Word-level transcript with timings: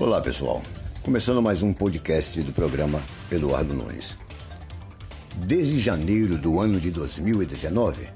Olá, 0.00 0.18
pessoal. 0.18 0.62
Começando 1.02 1.42
mais 1.42 1.62
um 1.62 1.74
podcast 1.74 2.40
do 2.40 2.54
programa 2.54 3.02
Eduardo 3.30 3.74
Nunes. 3.74 4.16
Desde 5.36 5.78
janeiro 5.78 6.38
do 6.38 6.58
ano 6.58 6.80
de 6.80 6.90
2019, 6.90 8.08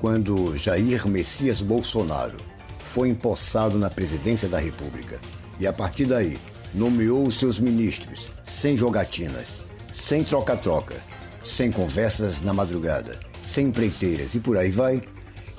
quando 0.00 0.56
Jair 0.56 1.06
Messias 1.06 1.60
Bolsonaro 1.60 2.38
foi 2.78 3.10
empossado 3.10 3.78
na 3.78 3.90
presidência 3.90 4.48
da 4.48 4.58
República 4.58 5.20
e 5.60 5.66
a 5.66 5.74
partir 5.74 6.06
daí 6.06 6.38
nomeou 6.72 7.30
seus 7.30 7.58
ministros 7.58 8.32
sem 8.46 8.74
jogatinas, 8.74 9.60
sem 9.92 10.24
troca-troca, 10.24 10.96
sem 11.44 11.70
conversas 11.70 12.40
na 12.40 12.54
madrugada, 12.54 13.20
sem 13.42 13.66
empreiteiras 13.66 14.34
e 14.34 14.40
por 14.40 14.56
aí 14.56 14.70
vai, 14.70 15.02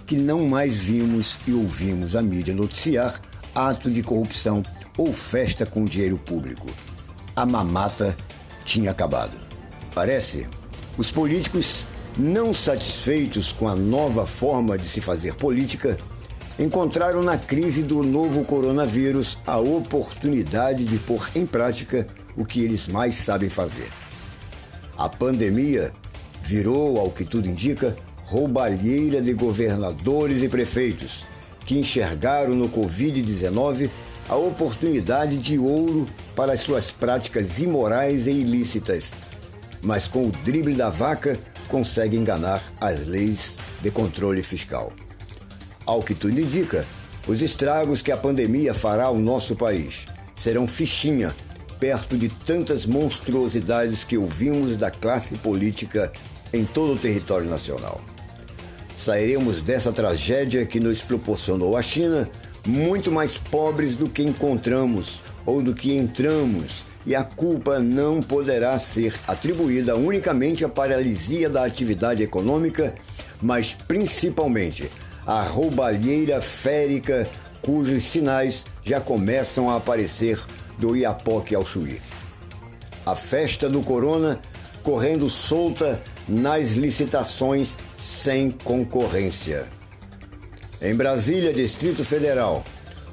que 0.07 0.15
não 0.15 0.49
mais 0.49 0.77
vimos 0.77 1.37
e 1.45 1.53
ouvimos 1.53 2.15
a 2.15 2.21
mídia 2.23 2.55
noticiar 2.55 3.21
ato 3.53 3.91
de 3.91 4.01
corrupção 4.01 4.63
ou 4.97 5.13
festa 5.13 5.65
com 5.65 5.85
dinheiro 5.85 6.17
público. 6.17 6.67
A 7.35 7.45
mamata 7.45 8.15
tinha 8.65 8.91
acabado. 8.91 9.37
Parece, 9.93 10.47
os 10.97 11.11
políticos, 11.11 11.87
não 12.17 12.53
satisfeitos 12.53 13.51
com 13.51 13.67
a 13.67 13.75
nova 13.75 14.25
forma 14.25 14.77
de 14.77 14.87
se 14.87 15.01
fazer 15.01 15.35
política, 15.35 15.97
encontraram 16.59 17.23
na 17.23 17.37
crise 17.37 17.81
do 17.81 18.03
novo 18.03 18.45
coronavírus 18.45 19.37
a 19.47 19.57
oportunidade 19.57 20.85
de 20.85 20.97
pôr 20.97 21.29
em 21.35 21.45
prática 21.45 22.05
o 22.35 22.45
que 22.45 22.61
eles 22.63 22.87
mais 22.87 23.15
sabem 23.15 23.49
fazer. 23.49 23.89
A 24.97 25.09
pandemia 25.09 25.91
virou, 26.43 26.99
ao 26.99 27.09
que 27.09 27.25
tudo 27.25 27.47
indica, 27.47 27.95
roubalheira 28.25 29.21
de 29.21 29.33
governadores 29.33 30.43
e 30.43 30.49
prefeitos 30.49 31.25
que 31.65 31.77
enxergaram 31.77 32.53
no 32.53 32.69
Covid-19 32.69 33.89
a 34.31 34.35
oportunidade 34.37 35.37
de 35.37 35.59
ouro 35.59 36.07
para 36.33 36.53
as 36.53 36.61
suas 36.61 36.89
práticas 36.89 37.59
imorais 37.59 38.27
e 38.27 38.31
ilícitas, 38.31 39.11
mas 39.83 40.07
com 40.07 40.25
o 40.25 40.31
drible 40.31 40.73
da 40.73 40.89
vaca 40.89 41.37
consegue 41.67 42.15
enganar 42.15 42.63
as 42.79 43.05
leis 43.05 43.57
de 43.81 43.91
controle 43.91 44.41
fiscal. 44.41 44.93
Ao 45.85 46.01
que 46.01 46.15
tudo 46.15 46.39
indica, 46.39 46.85
os 47.27 47.41
estragos 47.41 48.01
que 48.01 48.09
a 48.09 48.15
pandemia 48.15 48.73
fará 48.73 49.03
ao 49.03 49.17
nosso 49.17 49.53
país 49.53 50.05
serão 50.33 50.65
fichinha 50.65 51.35
perto 51.77 52.17
de 52.17 52.29
tantas 52.29 52.85
monstruosidades 52.85 54.05
que 54.05 54.17
ouvimos 54.17 54.77
da 54.77 54.89
classe 54.89 55.35
política 55.39 56.09
em 56.53 56.63
todo 56.63 56.93
o 56.93 56.97
território 56.97 57.49
nacional. 57.49 57.99
Sairemos 59.03 59.63
dessa 59.63 59.91
tragédia 59.91 60.65
que 60.65 60.79
nos 60.79 61.01
proporcionou 61.01 61.75
a 61.75 61.81
China 61.81 62.29
muito 62.67 63.11
mais 63.11 63.35
pobres 63.35 63.95
do 63.95 64.07
que 64.07 64.21
encontramos 64.21 65.21
ou 65.43 65.59
do 65.59 65.73
que 65.73 65.95
entramos, 65.95 66.83
e 67.03 67.15
a 67.15 67.23
culpa 67.23 67.79
não 67.79 68.21
poderá 68.21 68.77
ser 68.77 69.15
atribuída 69.27 69.95
unicamente 69.95 70.63
à 70.63 70.69
paralisia 70.69 71.49
da 71.49 71.65
atividade 71.65 72.21
econômica, 72.21 72.93
mas 73.41 73.73
principalmente 73.73 74.87
à 75.25 75.41
roubalheira 75.41 76.39
férica 76.39 77.27
cujos 77.59 78.03
sinais 78.03 78.65
já 78.83 79.01
começam 79.01 79.67
a 79.67 79.77
aparecer 79.77 80.39
do 80.77 80.95
Iapoque 80.95 81.55
ao 81.55 81.65
Chuí. 81.65 81.99
A 83.03 83.15
festa 83.15 83.67
do 83.67 83.81
Corona 83.81 84.39
correndo 84.83 85.27
solta 85.27 85.99
nas 86.31 86.71
licitações 86.71 87.77
sem 87.97 88.49
concorrência. 88.49 89.67
Em 90.81 90.95
Brasília, 90.95 91.53
Distrito 91.53 92.03
Federal, 92.05 92.63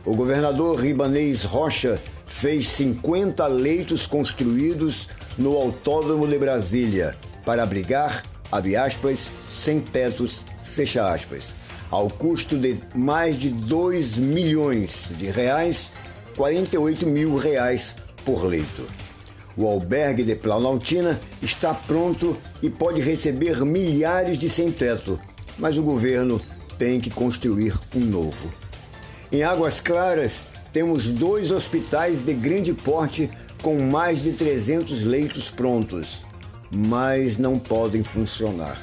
o 0.05 0.14
governador 0.14 0.80
Ribanês 0.80 1.42
Rocha 1.42 2.00
fez 2.27 2.69
50 2.69 3.44
leitos 3.48 4.06
construídos 4.06 5.08
no 5.36 5.56
Autódromo 5.56 6.27
de 6.27 6.39
Brasília 6.39 7.16
para 7.44 7.64
abrigar, 7.64 8.23
abre 8.52 8.77
aspas, 8.77 9.33
sem 9.48 9.80
tetos, 9.80 10.45
fecha 10.62 11.12
aspas, 11.12 11.55
ao 11.90 12.08
custo 12.08 12.56
de 12.56 12.79
mais 12.95 13.39
de 13.39 13.48
2 13.50 14.17
milhões 14.17 15.08
de 15.18 15.27
reais, 15.27 15.90
48 16.36 17.06
mil 17.06 17.36
reais 17.36 17.96
por 18.24 18.45
leito. 18.45 18.86
O 19.58 19.67
albergue 19.67 20.23
de 20.23 20.36
Planaltina 20.36 21.19
está 21.42 21.74
pronto 21.74 22.36
e 22.63 22.70
pode 22.70 23.01
receber 23.01 23.64
milhares 23.64 24.39
de 24.39 24.48
sem-teto, 24.48 25.19
mas 25.58 25.77
o 25.77 25.83
governo 25.83 26.41
tem 26.79 27.01
que 27.01 27.11
construir 27.11 27.77
um 27.92 27.98
novo. 27.98 28.48
Em 29.33 29.42
Águas 29.42 29.80
Claras, 29.80 30.47
temos 30.73 31.11
dois 31.11 31.51
hospitais 31.51 32.23
de 32.23 32.35
grande 32.35 32.73
porte 32.73 33.29
com 33.61 33.80
mais 33.80 34.23
de 34.23 34.33
300 34.35 35.02
leitos 35.02 35.51
prontos, 35.51 36.23
mas 36.70 37.36
não 37.36 37.58
podem 37.58 38.05
funcionar. 38.05 38.80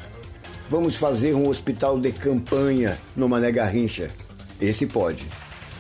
Vamos 0.69 0.97
fazer 0.97 1.35
um 1.35 1.47
hospital 1.47 1.97
de 1.97 2.12
campanha 2.12 2.97
no 3.16 3.30
Mané 3.30 3.50
Garrincha. 3.50 4.09
Esse 4.59 4.88
pode. 4.88 5.25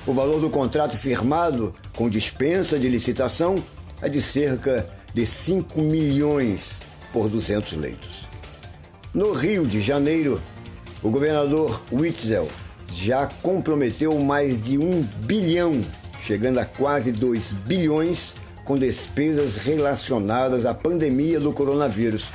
O 0.07 0.13
valor 0.13 0.39
do 0.39 0.49
contrato 0.49 0.95
firmado, 0.95 1.73
com 1.97 2.07
dispensa 2.07 2.79
de 2.79 2.87
licitação, 2.87 3.61
é 4.01 4.09
de 4.09 4.21
cerca 4.21 4.87
de 5.13 5.25
5 5.25 5.81
milhões 5.81 6.81
por 7.13 7.29
200 7.29 7.73
leitos. 7.73 8.25
No 9.13 9.31
Rio 9.31 9.65
de 9.65 9.79
Janeiro, 9.79 10.41
o 11.01 11.09
governador 11.09 11.81
Witzel 11.91 12.49
já 12.91 13.27
comprometeu 13.41 14.17
mais 14.19 14.65
de 14.65 14.77
um 14.77 15.01
bilhão, 15.23 15.81
chegando 16.21 16.59
a 16.59 16.65
quase 16.65 17.11
2 17.11 17.51
bilhões, 17.65 18.35
com 18.65 18.77
despesas 18.77 19.57
relacionadas 19.57 20.65
à 20.65 20.73
pandemia 20.73 21.39
do 21.39 21.53
coronavírus. 21.53 22.25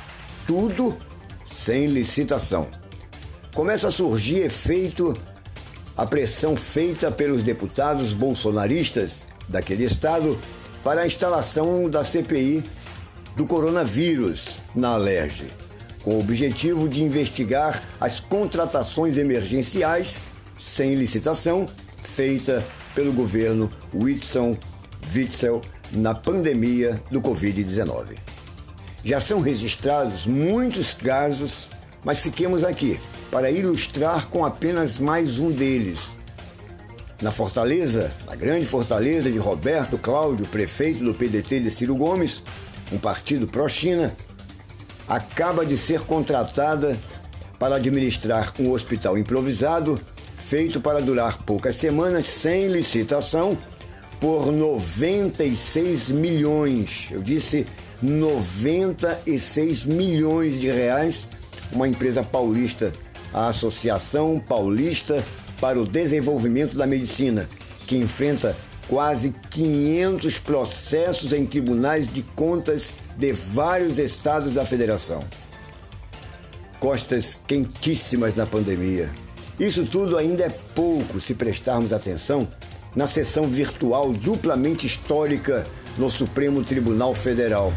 Tudo 0.47 0.97
sem 1.45 1.87
licitação. 1.87 2.67
Começa 3.53 3.89
a 3.89 3.91
surgir 3.91 4.39
efeito 4.39 5.15
a 5.97 6.07
pressão 6.07 6.55
feita 6.55 7.11
pelos 7.11 7.43
deputados 7.43 8.13
bolsonaristas 8.13 9.27
daquele 9.49 9.83
estado 9.83 10.39
para 10.83 11.01
a 11.01 11.07
instalação 11.07 11.89
da 11.89 12.03
CPI 12.03 12.63
do 13.35 13.45
coronavírus 13.45 14.59
na 14.75 14.89
Alerj, 14.89 15.45
com 16.03 16.15
o 16.15 16.19
objetivo 16.19 16.89
de 16.89 17.03
investigar 17.03 17.83
as 17.99 18.19
contratações 18.19 19.17
emergenciais 19.17 20.19
sem 20.59 20.95
licitação 20.95 21.65
feita 22.03 22.63
pelo 22.93 23.13
governo 23.13 23.71
Whitson 23.93 24.57
Witzel 25.13 25.61
na 25.91 26.13
pandemia 26.13 27.01
do 27.09 27.21
Covid-19. 27.21 28.17
Já 29.03 29.19
são 29.19 29.41
registrados 29.41 30.25
muitos 30.25 30.93
casos, 30.93 31.69
mas 32.03 32.19
fiquemos 32.19 32.63
aqui 32.63 32.99
para 33.31 33.49
ilustrar 33.49 34.27
com 34.27 34.45
apenas 34.45 34.97
mais 34.97 35.39
um 35.39 35.51
deles, 35.51 36.09
na 37.21 37.31
Fortaleza, 37.31 38.11
na 38.25 38.35
grande 38.35 38.65
Fortaleza 38.65 39.29
de 39.29 39.37
Roberto 39.37 39.97
Cláudio, 39.97 40.45
prefeito 40.47 41.03
do 41.03 41.13
PDT 41.13 41.59
de 41.59 41.69
Ciro 41.69 41.95
Gomes, 41.95 42.41
um 42.91 42.97
partido 42.97 43.47
pró-China, 43.47 44.11
acaba 45.07 45.65
de 45.65 45.77
ser 45.77 46.01
contratada 46.01 46.97
para 47.59 47.75
administrar 47.75 48.53
um 48.59 48.71
hospital 48.71 49.17
improvisado 49.17 50.01
feito 50.47 50.81
para 50.81 50.99
durar 50.99 51.37
poucas 51.43 51.75
semanas 51.75 52.25
sem 52.25 52.67
licitação 52.67 53.57
por 54.19 54.51
96 54.51 56.09
milhões. 56.09 57.07
Eu 57.11 57.21
disse 57.21 57.65
96 58.01 59.85
milhões 59.85 60.59
de 60.59 60.69
reais. 60.69 61.27
Uma 61.71 61.87
empresa 61.87 62.23
paulista, 62.23 62.91
a 63.33 63.47
Associação 63.47 64.39
Paulista 64.39 65.23
para 65.61 65.79
o 65.79 65.85
Desenvolvimento 65.85 66.75
da 66.75 66.87
Medicina, 66.87 67.47
que 67.85 67.95
enfrenta 67.95 68.57
quase 68.87 69.33
500 69.51 70.39
processos 70.39 71.31
em 71.31 71.45
tribunais 71.45 72.11
de 72.11 72.23
contas 72.23 72.93
de 73.15 73.31
vários 73.31 73.99
estados 73.99 74.55
da 74.55 74.65
federação. 74.65 75.23
Costas 76.79 77.37
quentíssimas 77.47 78.35
na 78.35 78.47
pandemia. 78.47 79.09
Isso 79.59 79.85
tudo 79.85 80.17
ainda 80.17 80.45
é 80.45 80.49
pouco 80.49 81.19
se 81.19 81.35
prestarmos 81.35 81.93
atenção 81.93 82.47
na 82.95 83.05
sessão 83.05 83.47
virtual 83.47 84.11
duplamente 84.11 84.87
histórica 84.87 85.65
no 85.97 86.09
Supremo 86.09 86.63
Tribunal 86.63 87.13
Federal, 87.13 87.71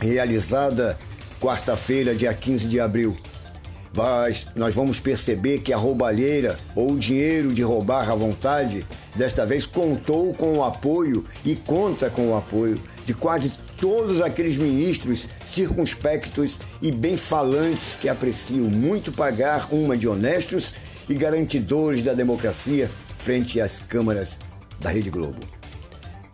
realizada 0.00 0.98
quarta-feira, 1.40 2.14
dia 2.14 2.34
15 2.34 2.66
de 2.66 2.80
abril 2.80 3.16
mas 3.92 4.46
nós 4.54 4.74
vamos 4.74 5.00
perceber 5.00 5.60
que 5.60 5.72
a 5.72 5.76
roubalheira 5.76 6.58
ou 6.74 6.92
o 6.92 6.98
dinheiro 6.98 7.52
de 7.52 7.62
roubar 7.62 8.08
à 8.08 8.14
vontade 8.14 8.86
desta 9.16 9.44
vez 9.44 9.66
contou 9.66 10.32
com 10.34 10.58
o 10.58 10.64
apoio 10.64 11.24
e 11.44 11.56
conta 11.56 12.08
com 12.08 12.30
o 12.30 12.36
apoio 12.36 12.80
de 13.04 13.14
quase 13.14 13.52
todos 13.76 14.20
aqueles 14.20 14.56
ministros 14.56 15.28
circunspectos 15.46 16.60
e 16.82 16.92
bem-falantes 16.92 17.96
que 18.00 18.08
apreciam 18.08 18.68
muito 18.68 19.10
pagar 19.10 19.72
uma 19.72 19.96
de 19.96 20.06
honestos 20.06 20.74
e 21.08 21.14
garantidores 21.14 22.04
da 22.04 22.12
democracia 22.12 22.90
frente 23.18 23.60
às 23.60 23.80
câmaras 23.80 24.38
da 24.78 24.90
Rede 24.90 25.10
Globo. 25.10 25.40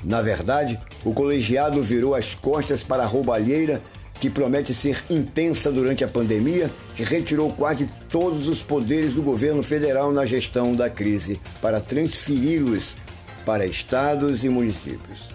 Na 0.04 0.20
verdade, 0.20 0.78
o 1.04 1.12
colegiado 1.12 1.82
virou 1.82 2.14
as 2.14 2.34
costas 2.34 2.82
para 2.82 3.04
a 3.04 3.06
roubalheira 3.06 3.80
que 4.20 4.30
promete 4.30 4.72
ser 4.72 5.02
intensa 5.10 5.70
durante 5.70 6.04
a 6.04 6.08
pandemia, 6.08 6.70
que 6.94 7.02
retirou 7.02 7.52
quase 7.52 7.88
todos 8.08 8.48
os 8.48 8.62
poderes 8.62 9.14
do 9.14 9.22
governo 9.22 9.62
federal 9.62 10.12
na 10.12 10.24
gestão 10.24 10.74
da 10.74 10.88
crise 10.88 11.40
para 11.60 11.80
transferi-los 11.80 12.96
para 13.44 13.66
estados 13.66 14.44
e 14.44 14.48
municípios. 14.48 15.28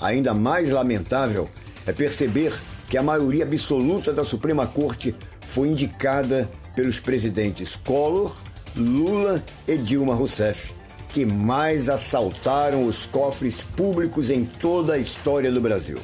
Ainda 0.00 0.32
mais 0.32 0.70
lamentável 0.70 1.48
é 1.86 1.92
perceber 1.92 2.52
que 2.88 2.96
a 2.96 3.02
maioria 3.02 3.44
absoluta 3.44 4.12
da 4.12 4.24
Suprema 4.24 4.66
Corte 4.66 5.14
foi 5.40 5.68
indicada 5.68 6.48
pelos 6.74 7.00
presidentes 7.00 7.76
Collor, 7.76 8.34
Lula 8.76 9.44
e 9.66 9.76
Dilma 9.76 10.14
Rousseff, 10.14 10.72
que 11.08 11.26
mais 11.26 11.88
assaltaram 11.88 12.86
os 12.86 13.06
cofres 13.06 13.62
públicos 13.76 14.30
em 14.30 14.44
toda 14.44 14.94
a 14.94 14.98
história 14.98 15.50
do 15.50 15.60
Brasil. 15.60 15.98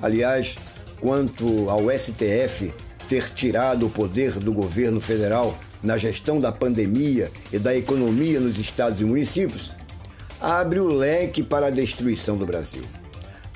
Aliás, 0.00 0.56
quanto 1.00 1.68
ao 1.70 1.90
STF 1.90 2.72
ter 3.08 3.30
tirado 3.32 3.86
o 3.86 3.90
poder 3.90 4.32
do 4.32 4.52
governo 4.52 5.00
federal 5.00 5.56
na 5.82 5.96
gestão 5.96 6.40
da 6.40 6.50
pandemia 6.50 7.30
e 7.52 7.58
da 7.58 7.74
economia 7.76 8.40
nos 8.40 8.58
estados 8.58 9.00
e 9.00 9.04
municípios, 9.04 9.72
abre 10.40 10.80
o 10.80 10.88
leque 10.88 11.42
para 11.42 11.66
a 11.66 11.70
destruição 11.70 12.36
do 12.36 12.46
Brasil. 12.46 12.82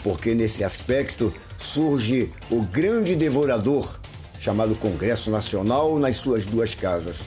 Porque 0.02 0.34
nesse 0.34 0.64
aspecto 0.64 1.32
surge 1.58 2.32
o 2.50 2.62
grande 2.62 3.14
devorador, 3.14 3.98
chamado 4.40 4.74
Congresso 4.74 5.30
Nacional, 5.30 5.98
nas 5.98 6.16
suas 6.16 6.46
duas 6.46 6.74
casas. 6.74 7.18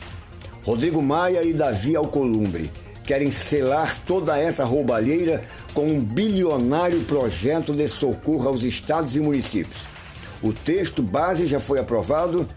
Rodrigo 0.63 1.01
Maia 1.01 1.44
e 1.44 1.54
Davi 1.54 1.95
Alcolumbre 1.95 2.71
querem 3.06 3.31
selar 3.31 4.00
toda 4.06 4.38
essa 4.38 4.63
roubalheira 4.63 5.44
com 5.73 5.87
um 5.87 5.99
bilionário 5.99 7.01
projeto 7.01 7.73
de 7.73 7.87
socorro 7.87 8.47
aos 8.47 8.63
estados 8.63 9.15
e 9.15 9.19
municípios. 9.19 9.81
O 10.41 10.53
texto 10.53 11.01
base 11.01 11.47
já 11.47 11.59
foi 11.59 11.79
aprovado 11.79 12.47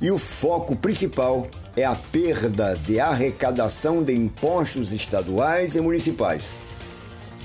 e 0.00 0.10
o 0.10 0.18
foco 0.18 0.76
principal 0.76 1.48
é 1.76 1.84
a 1.84 1.94
perda 1.94 2.76
de 2.86 3.00
arrecadação 3.00 4.02
de 4.02 4.12
impostos 4.12 4.92
estaduais 4.92 5.74
e 5.74 5.80
municipais. 5.80 6.54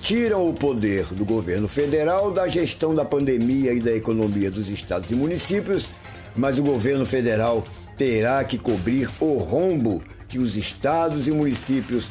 Tiram 0.01 0.47
o 0.47 0.53
poder 0.53 1.05
do 1.05 1.25
governo 1.25 1.67
federal 1.67 2.31
da 2.31 2.47
gestão 2.47 2.95
da 2.95 3.03
pandemia 3.03 3.73
e 3.73 3.79
da 3.79 3.91
economia 3.91 4.49
dos 4.49 4.69
estados 4.69 5.11
e 5.11 5.15
municípios, 5.15 5.87
mas 6.35 6.57
o 6.57 6.63
governo 6.63 7.05
federal 7.05 7.63
terá 7.97 8.43
que 8.43 8.57
cobrir 8.57 9.09
o 9.19 9.37
rombo 9.37 10.01
que 10.27 10.39
os 10.39 10.55
estados 10.55 11.27
e 11.27 11.31
municípios 11.31 12.07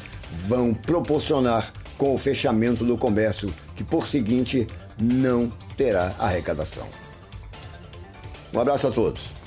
vão 0.47 0.73
proporcionar 0.73 1.73
com 1.99 2.15
o 2.15 2.17
fechamento 2.17 2.85
do 2.85 2.97
comércio, 2.97 3.53
que 3.75 3.83
por 3.83 4.07
seguinte 4.07 4.65
não 4.99 5.51
terá 5.75 6.15
arrecadação. 6.17 6.87
Um 8.53 8.59
abraço 8.59 8.87
a 8.87 8.91
todos. 8.91 9.38